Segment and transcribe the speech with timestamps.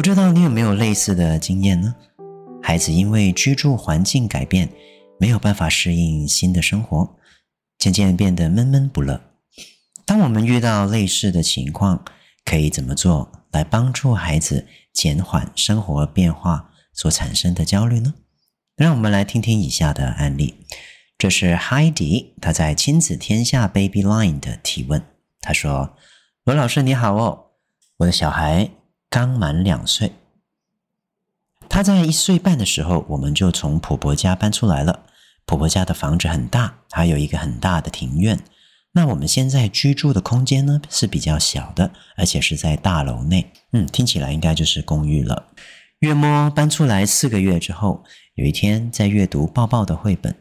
[0.00, 1.94] 不知道你有没有类似的经验呢？
[2.62, 4.66] 孩子因为居住环境改变，
[5.18, 7.18] 没有办法适应新的生活，
[7.78, 9.20] 渐渐变得闷闷不乐。
[10.06, 12.02] 当我们遇到类似的情况，
[12.46, 18.14] 可以怎么做来帮助孩子减缓生活变化所产生的焦虑呢？
[18.76, 20.54] 让我们来听听以下的案例。
[21.18, 25.02] 这是 Heidi 她在亲子天下 Baby Line 的提问。
[25.42, 25.94] 她说
[26.44, 27.50] ：“罗老师你好哦，
[27.98, 28.70] 我的小孩。”
[29.10, 30.12] 刚满两岁，
[31.68, 35.00] 他在一岁半的时候，我们就从婆婆家搬出来了。
[35.44, 38.38] 婆婆家的房子很大，还有一个很大的庭院。
[38.92, 43.50] 那我们现在居住的空间呢，是比较小的，而且是在大楼内。
[43.72, 45.48] 嗯，听起来应该就是公寓了。
[45.98, 48.04] 月末搬出来四个月之后，
[48.36, 50.36] 有一天在阅读抱抱的绘本，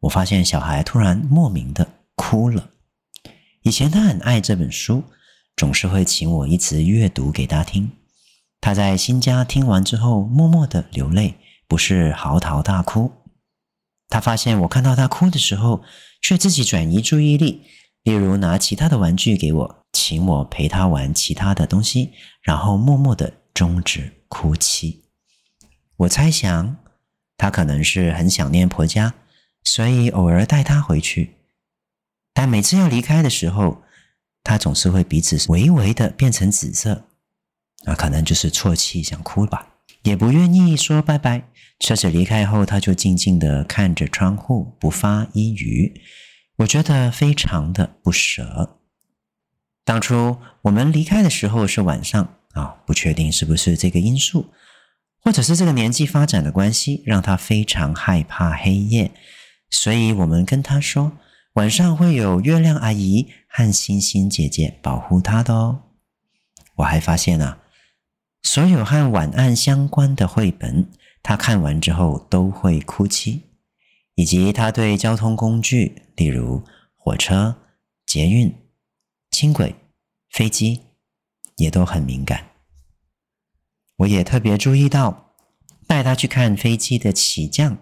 [0.00, 2.70] 我发现小孩突然莫名的哭了。
[3.64, 5.04] 以前他很爱这本书，
[5.54, 7.90] 总是会请我一直阅读给他听。
[8.64, 11.34] 他在新家听完之后，默默的流泪，
[11.68, 13.12] 不是嚎啕大哭。
[14.08, 15.82] 他发现我看到他哭的时候，
[16.22, 17.60] 却自己转移注意力，
[18.04, 25.04] 例如拿其他的玩具给我，请我陪他玩其他的东西，然后默默的终止哭泣。
[25.98, 26.78] 我猜想，
[27.36, 29.12] 他可能是很想念婆家，
[29.62, 31.34] 所以偶尔带他回去。
[32.32, 33.82] 但每次要离开的时候，
[34.42, 37.04] 他总是会鼻子微微的变成紫色。
[37.84, 41.48] 那可能就是啜泣，想哭吧，也不愿意说拜拜。
[41.80, 46.00] 车子离开后，他就静静地看着窗户，不发一语。
[46.58, 48.78] 我觉得非常的不舍。
[49.84, 54.46] 当初我们离开的时候是晚上啊，不确定是不是这个因素，
[55.20, 59.10] 或者是这个年纪发展的关系，让他非常害怕黑夜。
[59.68, 61.12] 所以我们跟他说，
[61.54, 65.82] 晚上会有月亮阿姨和星星姐姐保护他的哦。
[66.76, 67.58] 我还发现啊。
[68.44, 70.86] 所有和晚安相关的绘本，
[71.22, 73.42] 他看完之后都会哭泣，
[74.14, 76.62] 以及他对交通工具，例如
[76.94, 77.56] 火车、
[78.06, 78.54] 捷运、
[79.30, 79.74] 轻轨、
[80.30, 80.82] 飞机，
[81.56, 82.50] 也都很敏感。
[83.96, 85.34] 我也特别注意到，
[85.86, 87.78] 带他去看飞机的起降，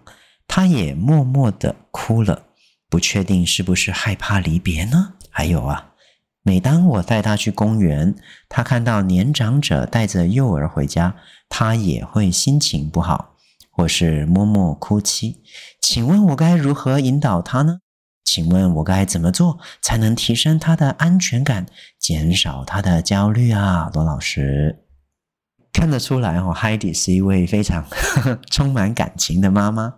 [0.47, 2.47] 他也默默地哭了，
[2.89, 5.15] 不确定是不是害怕离别呢？
[5.29, 5.92] 还有啊。
[6.45, 8.13] 每当我带他去公园，
[8.49, 11.15] 他看到年长者带着幼儿回家，
[11.47, 13.37] 他也会心情不好，
[13.71, 15.41] 或是默默哭泣。
[15.81, 17.79] 请问我该如何引导他呢？
[18.25, 21.65] 请问我该怎么做才能提升他的安全感，
[21.97, 23.89] 减少他的焦虑啊？
[23.93, 24.83] 罗老师，
[25.71, 27.85] 看得出来哦，Heidi 是一位非常
[28.51, 29.93] 充满感情的妈妈。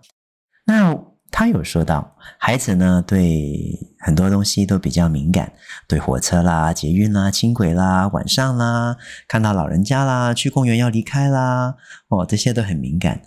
[0.68, 1.15] 那。
[1.38, 5.51] 他有说到，孩子呢，对很多东西都比较敏感，
[5.85, 8.96] 对火车啦、捷运啦、轻轨啦、晚上啦、
[9.28, 11.75] 看到老人家啦、去公园要离开啦，
[12.07, 13.22] 哦，这些都很敏感。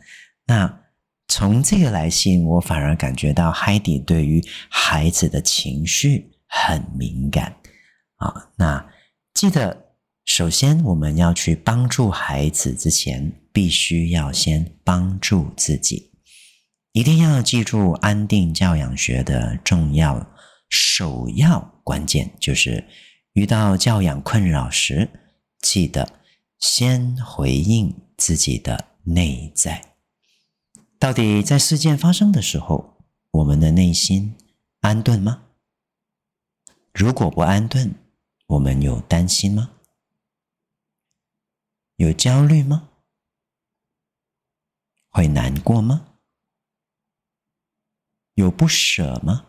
[0.47, 0.81] 那
[1.29, 7.57] 从这个来信，我反而感觉到 Heidi 对于孩子的情绪很敏感
[8.17, 8.49] 啊。
[8.57, 8.87] 那
[9.35, 9.85] 记得，
[10.25, 16.11] 首先我们要去帮助孩子之前，必须要先帮助自己。
[16.99, 20.35] 一定要记住安定教养学的重要
[20.69, 22.89] 首要关键，就是
[23.35, 25.09] 遇到教养困扰时，
[25.61, 26.21] 记得
[26.59, 29.95] 先回应自己的内在。
[30.99, 32.97] 到底在事件发生的时候，
[33.31, 34.35] 我们的内心
[34.81, 35.45] 安顿吗？
[36.93, 37.95] 如果不安顿，
[38.49, 39.71] 我们有担心吗？
[41.95, 42.89] 有焦虑吗？
[45.11, 46.07] 会难过吗？
[48.39, 49.47] 有不舍吗？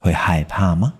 [0.00, 0.98] 会害怕吗？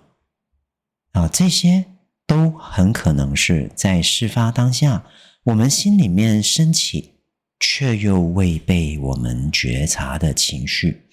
[1.11, 1.87] 啊，这些
[2.25, 5.05] 都很可能是在事发当下，
[5.43, 7.15] 我们心里面升起
[7.59, 11.09] 却又未被我们觉察的情绪。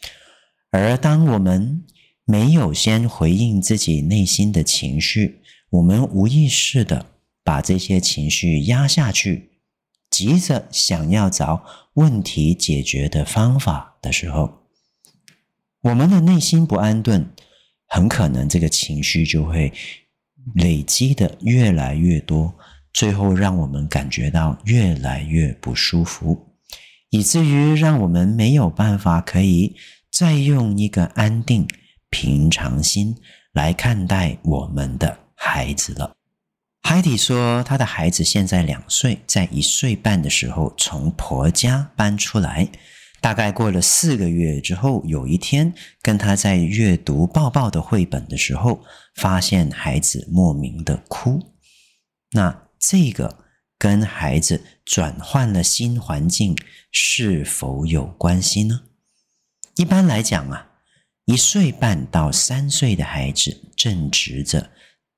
[0.69, 1.83] 而当我们
[2.25, 5.41] 没有先回应自己内心的情绪，
[5.71, 7.07] 我们无意识的
[7.43, 9.54] 把这些情绪压下去。
[10.15, 11.65] 急着想要找
[11.95, 14.61] 问题解决的方法的时候，
[15.81, 17.33] 我们的内心不安顿，
[17.85, 19.73] 很可能这个情绪就会
[20.53, 22.55] 累积的越来越多，
[22.93, 26.55] 最后让我们感觉到越来越不舒服，
[27.09, 29.75] 以至于让我们没有办法可以
[30.09, 31.67] 再用一个安定、
[32.09, 33.17] 平常心
[33.51, 36.14] 来看待我们的孩子了。
[36.87, 42.69] 海蒂说，她的孩子现在两岁，在一岁半的时候从婆家搬出来。
[43.19, 45.73] 大概过了四个月之后，有一天
[46.03, 48.83] 跟他在阅读抱抱的绘本的时候，
[49.15, 51.41] 发现孩子莫名的哭。
[52.33, 53.45] 那这个
[53.79, 56.55] 跟孩子转换了新环境
[56.91, 58.81] 是否有关系呢？
[59.75, 60.67] 一般来讲啊，
[61.25, 64.69] 一岁半到三岁的孩子正值着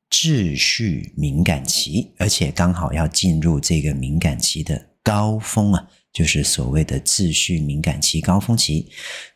[0.09, 5.87] 秩序敏感期，而且刚好要进入这个敏感期的高峰啊。
[6.13, 8.89] 就是所谓的秩序敏感期高峰期，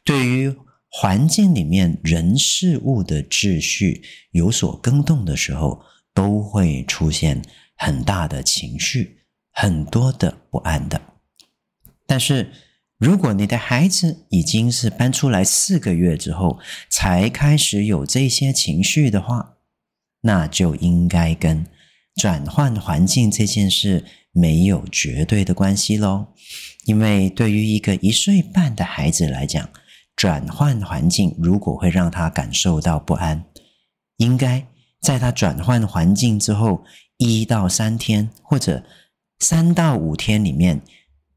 [0.03, 0.51] 对于
[0.89, 4.01] 环境里面人事物的秩序
[4.31, 7.39] 有所更动的时候，都会出现
[7.75, 9.19] 很大的情绪，
[9.51, 10.99] 很多的不安的。
[12.07, 12.51] 但是，
[12.97, 16.59] 如果你的孩子已经是搬出来四个月之后
[16.89, 19.57] 才开始有这些情绪的话，
[20.21, 21.65] 那就应该跟
[22.15, 26.27] 转换环境这件事没有绝对的关系喽。
[26.85, 29.69] 因为对于一个一岁半的孩子来讲，
[30.15, 33.43] 转换环境如果会让他感受到不安，
[34.17, 34.65] 应该
[34.99, 36.83] 在他转换环境之后
[37.17, 38.83] 一到三天或者
[39.39, 40.81] 三到五天里面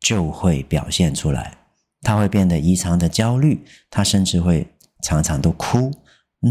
[0.01, 1.57] 就会表现出来，
[2.03, 4.67] 他会变得异常的焦虑，他甚至会
[5.03, 5.91] 常常都哭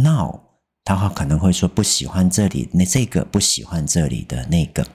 [0.03, 0.52] 闹，
[0.83, 4.85] 他可能会说不喜欢这里那这个，不喜欢这里的那个。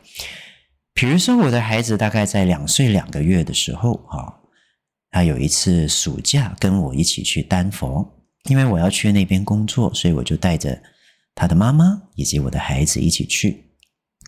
[0.93, 4.35] 比如说，我的孩子大概在两岁两个月的时候，啊，
[5.11, 8.07] 他有一次暑假跟我一起去丹佛，
[8.49, 10.83] 因为我要去那边工作，所以我就带着
[11.35, 13.68] 他的妈妈以及我的孩子一起去。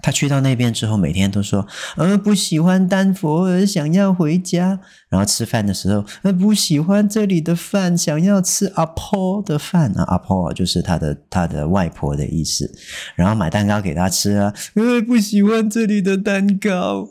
[0.03, 1.67] 他去到那边之后，每天都说
[1.97, 10.05] ：“呃，不喜欢丹佛，呃，想要回家。”然后吃饭的时候，呃，不喜欢这里的饭，想要吃阿婆的饭啊。
[10.09, 12.71] 阿婆就是他的他的外婆的意思。
[13.15, 17.09] 然后买蛋糕给他吃啊，呃，不喜欢这里的蛋糕，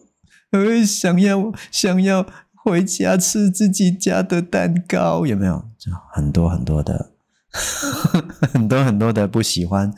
[0.51, 2.25] 呃，想要想要
[2.63, 5.63] 回家吃自己家的蛋糕，有没有？
[5.77, 7.11] 就很多很多的。
[8.53, 9.91] 很多很多的不喜欢，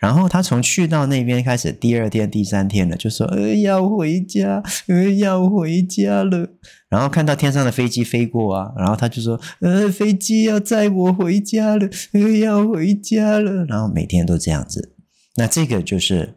[0.00, 6.48] 然后他从去到那边开始，第二天、第三天了，就说：“呃，要回家，呃，要回家了。”
[6.90, 14.96] 然后看到天上的飞机飞过啊，然后他就说：“呃，飞机要载我回家了，呃，要回家了。”然后每天都这样子，
[15.36, 16.34] 那这个就是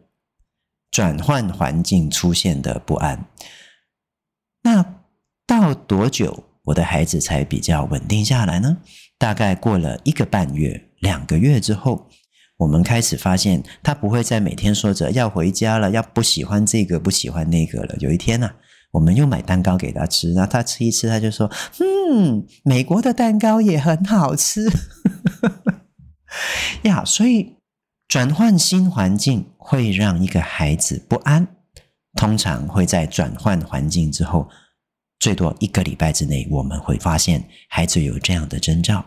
[0.92, 3.26] 转换环境出现的不安。
[4.62, 4.84] 那
[5.44, 8.76] 到多久我的孩子才比较稳定下来呢？
[9.22, 12.08] 大概过了一个半月、两个月之后，
[12.56, 17.94] 我们开始发现他不会再每天说着要回家了，要不喜欢这个、不喜欢那个了。
[18.00, 18.54] 有一天呢、啊，
[18.90, 21.48] 我们又买蛋糕给他吃，然后他吃一吃，他就说
[21.78, 24.68] ：“嗯，美国的蛋糕也很好吃。
[26.82, 27.54] ”呀，所以
[28.08, 31.46] 转换新环境会让一个孩子不安，
[32.16, 34.48] 通常会在转换环境之后。
[35.20, 39.04] 最多一个礼拜之内，我们会发现孩子有这样的征兆，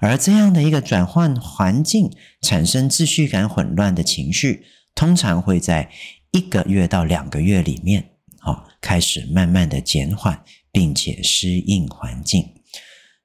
[0.00, 2.10] 而这样的一个转换环境
[2.42, 5.90] 产生秩序感混乱的情绪，通常会在
[6.32, 12.44] 一个月到两个月里面，好，开始慢慢的减缓，并且适应环境。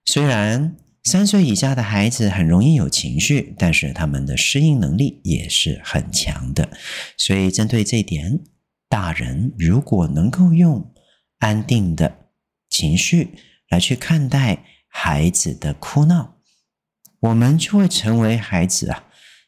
[0.06, 6.70] 虽然三岁以下的孩子很容易有情绪，但是他们的适应能力也是很强的。
[7.18, 8.40] 所以针对这一点，
[8.88, 10.94] 大人如果能够用
[11.40, 12.20] 安定的。
[12.74, 13.36] 情绪
[13.68, 16.38] 来去看待孩子的哭闹，
[17.22, 19.06] 我们就会成为孩子啊，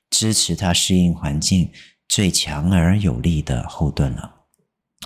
[0.10, 1.70] 支持他适应环境
[2.08, 4.46] 最强而有力的后盾了。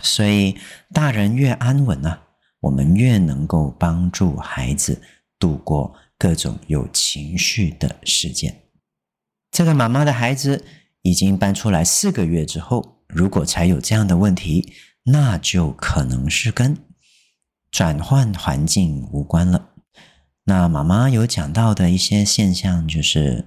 [0.01, 0.55] 所以，
[0.93, 2.19] 大人越安稳呢，
[2.59, 5.01] 我们越能够帮助孩子
[5.39, 8.63] 度过各种有情绪的事件。
[9.49, 10.63] 这个妈妈的孩子
[11.01, 16.77] 已经搬出来四个月之后，如果才有这样的问题，那就可能是跟。
[17.69, 19.69] 转换环境无关了。
[20.49, 23.43] 那妈妈有讲到的一些现象，就是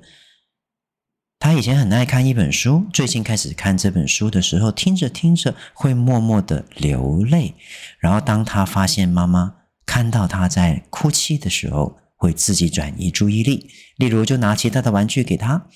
[1.38, 7.54] 她以前很爱看一本书，最近开始看这本书的时候，听着听着会默默的流泪。
[8.00, 9.54] 然后当她发现妈妈
[9.86, 15.68] 看到她在哭泣的时候，会自己转移注意力，例如就拿其他的玩具给她，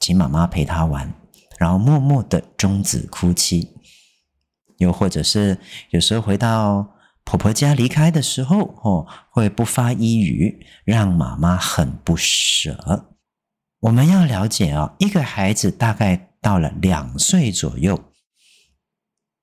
[0.00, 1.14] 请妈妈陪她玩，
[1.56, 3.68] 然后默默的终止哭泣。
[4.78, 5.56] 又或者是
[5.90, 6.93] 有时候回到。
[7.24, 13.10] 婆婆家离开的时候，哦，会不发一语，让妈妈很不舍。
[13.80, 18.12] 我们要了解啊，一个孩子大概到了两岁左右，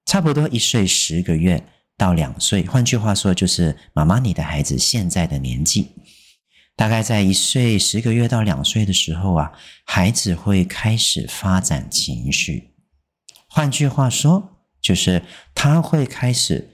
[0.06, 1.64] 差不多一岁十个月
[1.98, 5.96] 到两岁，换句话说，就是妈妈你的孩子现在的年纪，
[6.76, 9.52] 大概在一岁十个月到两岁的时候啊，
[9.86, 12.76] 孩子会开始发展情绪。
[13.48, 15.24] 换句话说，就是
[15.54, 16.71] 他会开始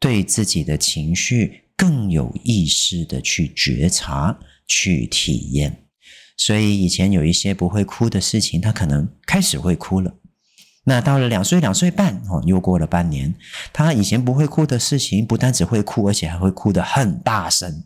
[0.00, 5.84] 对自己的情绪更有意识的去觉察、去体验。
[6.36, 10.14] 所以以前有一些不会哭的事情，他可能开始会哭了。
[10.84, 13.34] 那到了两岁、两岁半哦，又过了半年，
[13.72, 17.84] 他以前不会哭的事情，不但只会哭，而且还会哭得很大声。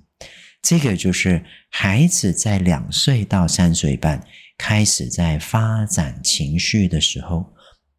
[0.61, 4.25] 这个就是孩子在两岁到三岁半
[4.57, 7.53] 开始在发展情绪的时候，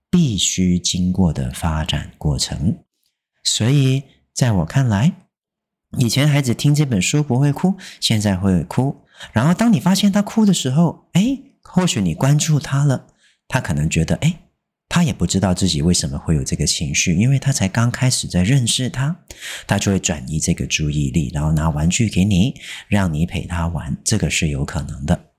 [0.10, 2.78] 必须经过的发展过程。
[3.44, 5.14] 所以在我看来，
[5.98, 9.04] 以前孩子听这本书不会哭，现在会哭。
[9.32, 13.08] 然后当你发现他哭的时候，哎，或许你关注他了，
[13.48, 14.40] 他可能觉得，哎。
[14.90, 19.16] 他也不知道自己为什么会有这个情绪，因为他才刚开始在认识他，
[19.66, 22.54] 他就会转移这个注意力，然后拿玩具给你，
[22.88, 25.32] 让你陪他玩，这个是有可能的。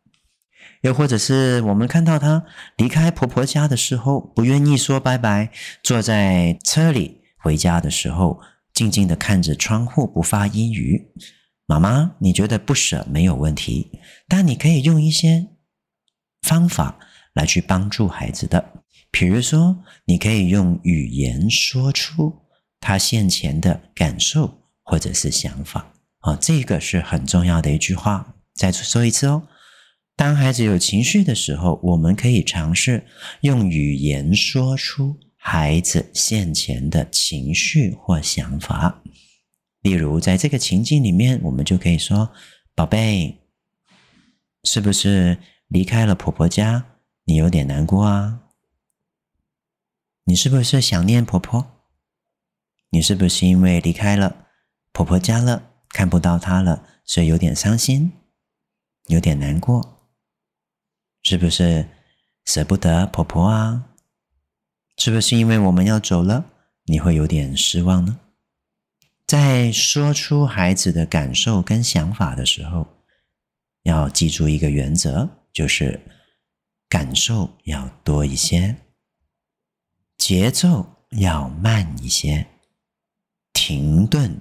[0.80, 2.44] 又或者是我们看到他
[2.76, 5.50] 离开婆婆家的时候，不愿意说拜拜，
[5.84, 8.40] 坐在车里回家的时候，
[8.72, 11.12] 静静的看着窗户，不发一语。
[11.66, 15.48] 妈妈，你觉得不舍没有问题，但你可以用一些
[16.40, 16.98] 方法
[17.34, 18.72] 来去帮助孩子的。
[19.10, 22.46] 比如说，你可以用语言说出
[22.80, 28.36] 他现前的感受或者是想法啊，这个是很重要的一句话。
[28.54, 29.46] 再说一次哦，
[30.16, 33.04] 当孩子有情绪的时候，我们可以尝试
[33.42, 39.02] 用语言说出孩子现前的情绪或想法。
[39.82, 42.30] 例如，在这个情境里面，我们就可以说
[42.74, 43.42] ：“宝贝，
[44.62, 46.86] 是不是离开了婆婆家，
[47.24, 48.40] 你有点难过啊？”
[50.24, 51.66] 你是不是想念婆婆？
[52.88, 54.46] 你是不是因为离开了
[54.92, 58.12] 婆婆家了，看不到她了，所以有点伤心，
[59.08, 60.08] 有点难过？
[61.22, 61.90] 是不是
[62.46, 63.90] 舍不得婆婆啊？
[64.96, 66.44] 是不是因为我们要走了，
[66.86, 68.20] 你会有点失望呢？
[69.26, 72.86] 在说出孩子的感受跟想法的时候，
[73.82, 76.00] 要记住一个原则，就是
[76.88, 78.76] 感受要多一些。
[80.18, 82.46] 节奏要慢一些，
[83.52, 84.40] 停顿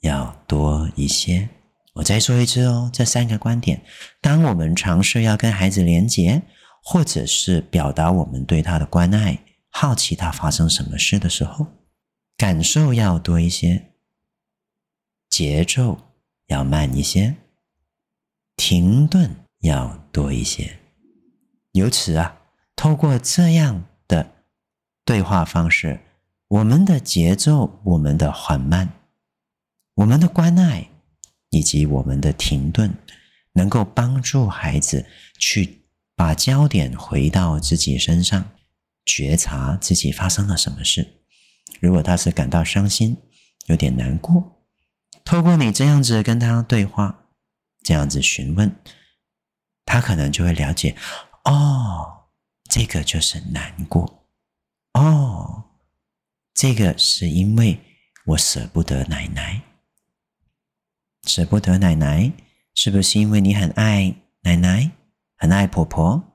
[0.00, 1.48] 要多一些。
[1.94, 3.82] 我再说一次哦，这三个观点，
[4.20, 6.40] 当我们尝试要跟孩子连接，
[6.82, 9.38] 或者是表达我们对他的关爱、
[9.70, 11.66] 好奇他发生什么事的时候，
[12.36, 13.92] 感受要多一些，
[15.28, 15.98] 节奏
[16.46, 17.36] 要慢一些，
[18.56, 20.78] 停顿要多一些。
[21.72, 22.36] 由此啊，
[22.76, 24.36] 透过这样的。
[25.02, 25.98] 对话方式，
[26.46, 28.88] 我们的节奏，我们的缓慢，
[29.94, 30.88] 我们的关爱，
[31.48, 32.94] 以及我们的停顿，
[33.54, 35.82] 能够帮助孩子去
[36.14, 38.52] 把焦点回到自己身上，
[39.04, 41.22] 觉察自己发生了什么事。
[41.80, 43.16] 如果他是感到伤心，
[43.66, 44.66] 有点难过，
[45.24, 47.26] 透过你这样子跟他对话，
[47.82, 48.74] 这样子询问，
[49.84, 50.96] 他可能就会了解，
[51.44, 52.28] 哦，
[52.68, 54.26] 这个就是难过。
[54.94, 55.64] 哦，
[56.52, 57.80] 这个是因为
[58.26, 59.62] 我舍不得奶奶，
[61.26, 62.32] 舍不得奶奶，
[62.74, 64.90] 是不是因为你很爱奶奶，
[65.36, 66.29] 很爱婆婆，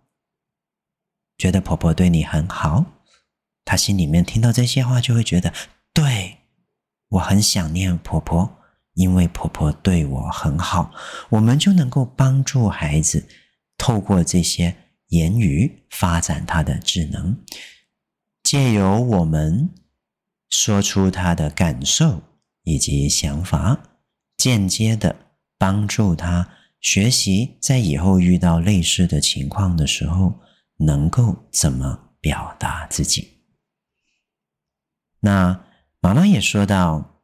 [1.38, 2.86] 觉得婆婆对你很好？
[3.64, 5.54] 她心里面听到这些话，就会觉得，
[5.94, 6.38] 对，
[7.10, 8.58] 我很想念婆婆，
[8.94, 10.94] 因为婆婆对我很好。
[11.30, 13.28] 我们就能够帮助孩子
[13.78, 14.76] 透过这些
[15.08, 17.38] 言语发展他的智能。
[18.44, 19.72] 借由我们
[20.50, 22.22] 说出他的感受
[22.64, 23.80] 以及想法，
[24.38, 25.16] 间接的
[25.58, 26.48] 帮助他
[26.80, 30.40] 学习，在以后遇到类似的情况的时候，
[30.78, 33.42] 能够怎么表达自己。
[35.20, 35.64] 那
[36.00, 37.22] 妈妈也说到，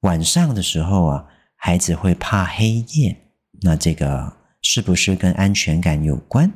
[0.00, 1.26] 晚上的时候啊，
[1.56, 6.52] 孩子会怕黑夜，那这个是不是跟安全感有关？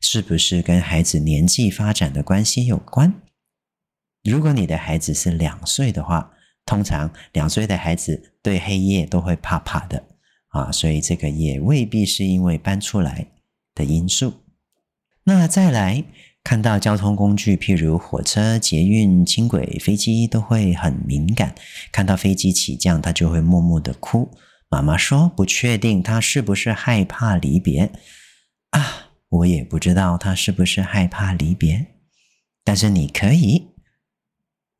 [0.00, 3.12] 是不是跟孩子年纪发展的关系有关？
[4.22, 6.30] 如果你的孩子是两岁的话，
[6.66, 10.04] 通常两岁的孩子对黑夜都会怕怕的
[10.48, 13.26] 啊，所以这个也未必是因为搬出来
[13.74, 14.34] 的因素。
[15.28, 16.02] 那再来
[16.42, 21.54] 看到交通工具，譬如火车、捷运、轻轨、飞机，都会很敏感。
[21.92, 24.30] 看到飞机起降，他就会默默的哭。
[24.70, 27.92] 妈妈说不确定他是不是害怕离别
[28.70, 31.88] 啊，我也不知道他是不是害怕离别，
[32.64, 33.68] 但是你可以。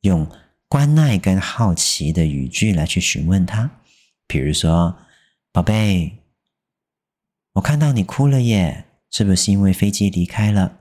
[0.01, 0.27] 用
[0.67, 3.69] 关爱跟好奇的语句来去询问他，
[4.25, 4.97] 比如说
[5.53, 6.23] ：“宝贝，
[7.53, 10.77] 我看到你哭了耶，是不是因为飞机离开了？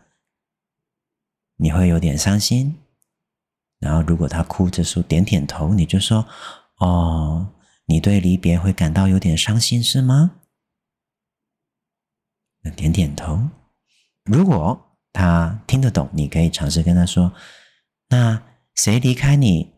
[1.56, 2.78] 你会有点伤心？”
[3.80, 6.26] 然后如果他哭着说点点头，你就说
[6.80, 7.52] ：“哦，
[7.86, 10.32] 你对离别会感到有点伤心是吗？”
[12.62, 13.48] 那点点头。
[14.24, 17.32] 如果他听得懂，你可以尝试跟他说
[18.10, 18.42] ：“那
[18.74, 19.72] 谁离开你？”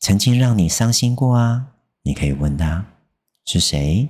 [0.00, 1.74] 曾经让你伤心过啊？
[2.02, 2.86] 你可以问他
[3.44, 4.08] 是谁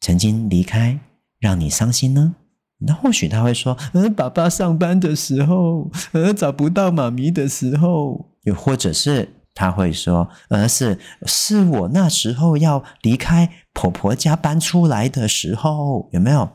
[0.00, 0.98] 曾经离开
[1.38, 2.36] 让你伤心呢？
[2.80, 16.50] 那或许他会说：“嗯，爸爸上班的时候，呃，找不到妈咪的时候。”又或者是他会说：“呃，是是我那时候要离开婆婆家搬出来的时候，有没有？”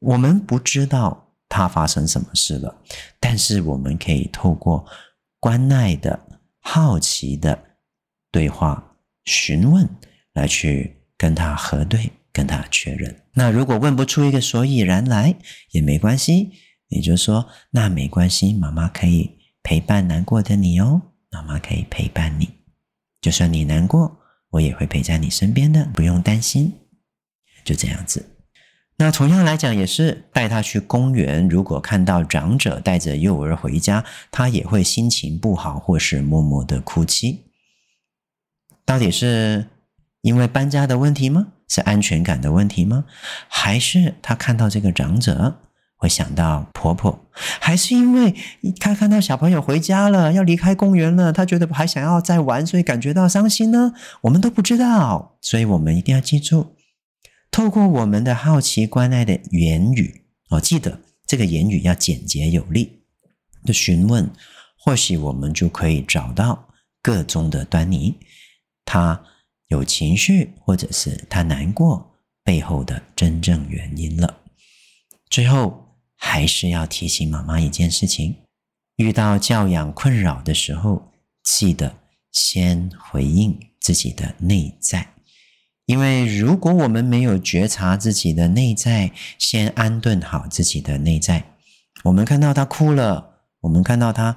[0.00, 2.74] 我们不知道他发生什么事了，
[3.20, 4.84] 但是我们可以透过
[5.38, 6.18] 关爱的
[6.60, 7.58] 好奇的。
[8.32, 8.82] 对话
[9.24, 9.88] 询问
[10.34, 13.14] 来去跟他核对，跟他确认。
[13.40, 15.34] 那如果问不出一个所以然来
[15.70, 16.50] 也没关系，
[16.88, 22.50] 你就说那没关系，妈妈可以陪伴难过的你哦，妈妈可以陪伴你，
[23.22, 24.18] 就算你难过，
[24.50, 26.74] 我也会陪在你身边的，不用担心。
[27.64, 28.36] 就这样子。
[28.98, 37.46] 那同样来讲，也是带他去公园，如果看到长者带着幼儿回家，他也会心情不好，或是默默的哭泣。
[38.84, 39.64] 到底是
[40.22, 41.48] 因为搬家的问题吗？
[41.68, 43.04] 是安全感的问题吗？
[43.48, 45.60] 还是他看到这个长者
[45.96, 47.26] 会想到婆婆？
[47.32, 48.34] 还是因为
[48.80, 53.92] 他看到小朋友回家了，要离开公园了，他觉得还想要再玩，所以感觉到伤心呢？
[54.22, 56.74] 我们都不知道，所以我们一定要记住，
[57.50, 63.04] 透过我们的好奇、关爱的言语，哦，记得这个言语要简洁有力
[63.64, 64.28] 的询问，
[64.76, 66.68] 或许我们就可以找到
[67.00, 68.18] 个中的端倪。
[68.84, 69.22] 他
[69.70, 74.38] 有情绪，或者是他难过背后的真正原因了。
[75.30, 78.36] 最后，还是要提醒妈妈一件事情：
[78.96, 81.12] 遇到教养困扰的时候，
[81.44, 81.94] 记得
[82.32, 85.14] 先回应自己的内在。
[85.86, 91.56] 因为如果我们没有觉察自己的内在，先安顿好自己的内在，
[92.04, 94.36] 我们看到他哭了，我们看到他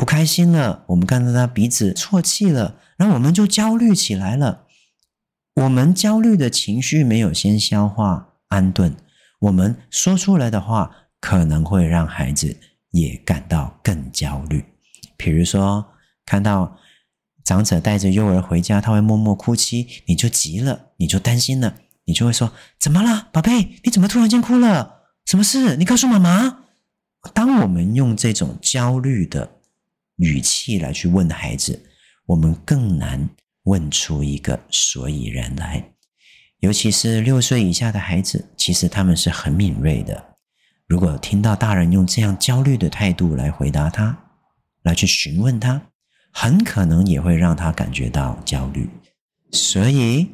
[0.00, 2.76] 不开心了，我们看到他鼻子啜泣了。
[2.96, 4.64] 然后我们就焦虑起来了。
[5.56, 8.96] 我们焦虑的情绪没有先消化安顿，
[9.40, 12.56] 我们说出来的话可能会让孩子
[12.92, 14.64] 也感到更焦虑。
[15.18, 15.84] 比如说，
[16.24, 16.78] 看到
[17.44, 21.74] 长者带着幼儿回家，他会默默哭泣，你就急了，你就担心了，
[22.06, 23.76] 你就会说：“怎么了，宝贝？
[23.84, 25.02] 你怎么突然间哭了？
[25.26, 25.76] 什么事？
[25.76, 26.60] 你告诉妈妈。”
[27.34, 29.59] 当我们用这种焦虑的
[30.20, 31.86] 语气来去问孩子。
[32.26, 33.28] 我们更难
[33.64, 35.92] 问出一个所以然来，
[36.60, 40.36] 尤其是六岁以下的孩子，其实他们是很敏锐的。
[40.86, 44.16] 如果听到大人用这样焦虑的态度来回答他，
[44.82, 45.82] 来去询问他，
[46.32, 48.88] 很可能也会让他感觉到焦虑。
[49.52, 50.28] 所以，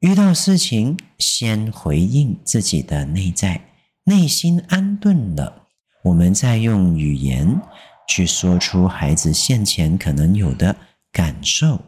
[0.00, 3.68] 遇到事情先回应自己的内在，
[4.04, 5.66] 内心安顿了，
[6.04, 7.60] 我们再用语言
[8.08, 10.76] 去说出孩子现前可能有的。
[11.14, 11.80] 感受、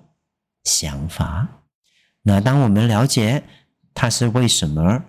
[0.62, 1.64] 想法，
[2.22, 3.42] 那当我们了解
[3.92, 5.02] 他是为什么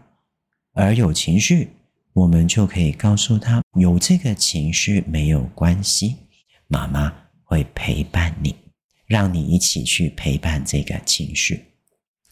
[0.73, 1.69] 而有情绪，
[2.13, 6.15] 我们就可以告诉他：有这个情绪没有关系，
[6.67, 8.55] 妈妈会陪伴你，
[9.05, 11.63] 让你一起去陪伴这个情绪。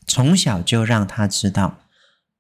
[0.08, 1.82] 从小就让他知道，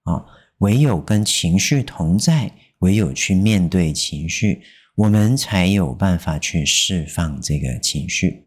[0.06, 0.26] 哦，
[0.58, 4.64] 唯有跟情绪同在，唯有去面对情绪，
[4.96, 8.46] 我们才有办法去释放这个情绪。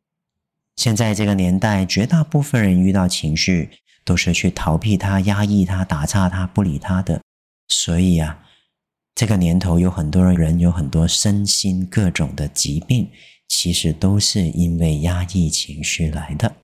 [0.77, 3.69] 现在这个年代，绝大部分人遇到情绪
[4.03, 7.21] 都是去逃避它、压抑它、打岔它、不理它的。
[7.69, 8.47] 所以啊，
[9.15, 13.11] 这个年头有很多人有很多身心各种的疾病，
[13.49, 16.57] 其实都是因为压抑情绪来的。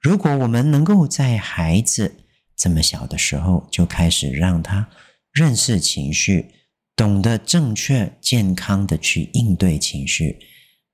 [0.00, 2.14] 如果我们能够在孩子
[2.54, 4.86] 这么小的时候就开始让他
[5.32, 6.50] 认识情绪，
[6.96, 10.38] 懂得正确健康的去应对情绪，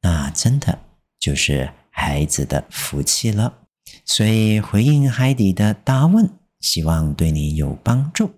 [0.03, 0.79] 那真的
[1.19, 1.71] 就是。
[1.93, 3.53] 孩子的福气了，
[4.07, 8.31] 所以回应海底的大问，希望对你有帮助。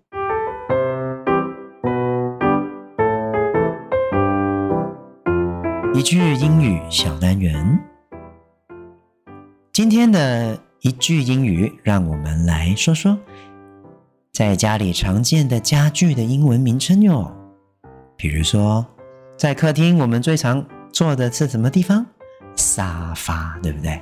[5.95, 7.79] 一句英语小单元，
[9.73, 13.17] 今天的一句英语，让我们来说说
[14.33, 17.42] 在家里常见的家具的英文名称哟。
[18.23, 18.87] 比如说，
[19.37, 22.07] 在客厅，我们最常坐的是什么地方？
[22.55, 24.01] 沙发，对不对？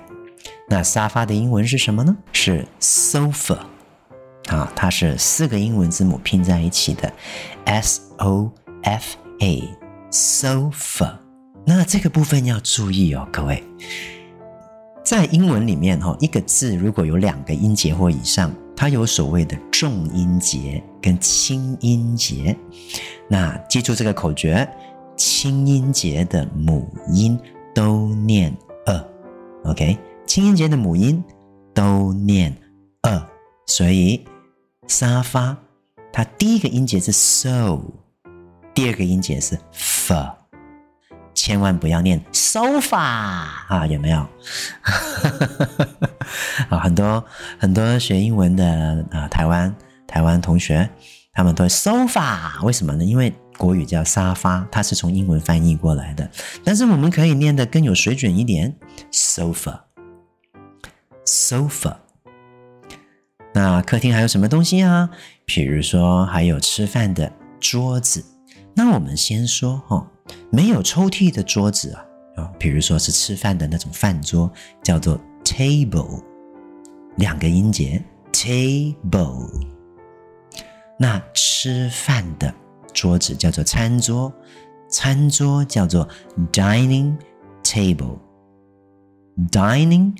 [0.68, 2.14] 那沙发的英文是什么呢？
[2.30, 3.56] 是 sofa
[4.50, 7.10] 啊，它是四个英文字母拼在一起的
[7.64, 8.52] ，s o
[8.82, 11.14] f a，sofa。
[11.64, 13.64] 那这个部分要注意哦，各位，
[15.02, 22.56] 在英文里面哈，一个字如果有两个音节或以上，它有所谓的重音节跟轻音节。
[23.28, 24.66] 那记住这个口诀，
[25.18, 27.38] 轻音节的母音
[27.74, 29.04] 都念呃
[29.66, 29.98] ，OK。
[30.24, 31.22] 轻音节的母音
[31.74, 32.56] 都念
[33.02, 33.22] 呃，
[33.66, 34.24] 所以
[34.86, 35.54] 沙发
[36.10, 37.78] 它第一个音节是 so，
[38.72, 40.14] 第二个音节是 f，
[41.34, 44.26] 千万不要念 sofa 啊，有没有？
[46.70, 47.22] 啊，很多
[47.58, 49.74] 很多学英文的啊，台湾
[50.06, 50.88] 台湾同学
[51.34, 53.04] 他们都会 sofa，为什么呢？
[53.04, 56.30] 因为国语叫沙发，它是从英文翻译过来的，
[56.64, 58.74] 但是我们可以念得更有水准一点
[59.12, 59.80] ，sofa。
[61.26, 61.96] sofa，
[63.52, 65.10] 那客厅还有什么东西啊？
[65.44, 67.30] 比如说还有吃饭的
[67.60, 68.24] 桌子。
[68.74, 70.04] 那我们先说哈，
[70.50, 72.04] 没有抽屉的桌子啊，
[72.36, 74.50] 啊，比如说是吃饭的那种饭桌，
[74.82, 76.22] 叫做 table，
[77.20, 78.02] 两个音节
[78.32, 79.48] table。
[80.98, 82.52] 那吃饭的
[82.92, 84.32] 桌子叫做餐桌，
[84.88, 86.08] 餐桌叫做
[86.50, 87.14] dining
[87.62, 90.16] table，dining。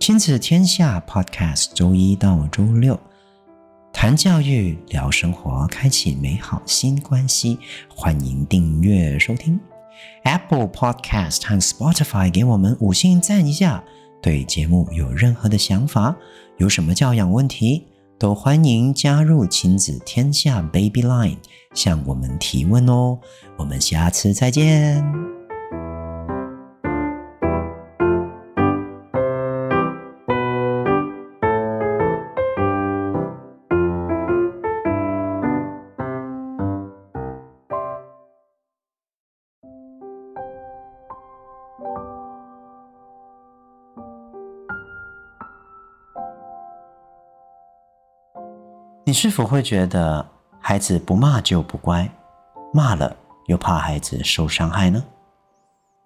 [0.00, 2.98] 亲子天下 Podcast，周一到周六
[4.00, 7.58] 谈教育、聊生活，开启美好新关系。
[7.88, 9.58] 欢迎订阅收听
[10.22, 13.82] Apple Podcast 和 Spotify，给我们五星赞一下。
[14.22, 16.14] 对节目有任何的想法，
[16.58, 17.88] 有什么教养问题？
[18.20, 21.38] 都欢迎加入亲子天下 Baby Line，
[21.74, 23.18] 向我们提问哦。
[23.56, 25.37] 我们下次再见。
[49.08, 50.28] 你是否会觉得
[50.60, 52.06] 孩子不骂就不乖，
[52.74, 53.16] 骂了
[53.46, 55.02] 又怕孩子受伤害呢？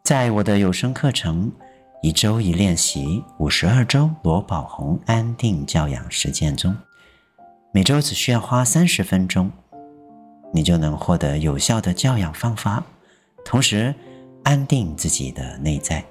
[0.05, 1.51] 在我的有声课程
[2.01, 6.73] 《一周一练习五十二周罗宝鸿安定教养实践》中，
[7.73, 9.51] 每周只需要花三十分钟，
[10.53, 12.81] 你就能获得有效的教养方法，
[13.45, 13.93] 同时
[14.45, 16.05] 安定自己的内在，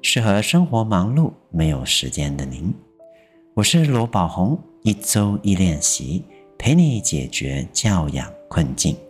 [0.00, 2.74] 适合生活忙碌没有时间的您。
[3.52, 6.24] 我是罗宝红，一周一练习。
[6.58, 9.07] 陪你解决教养困境。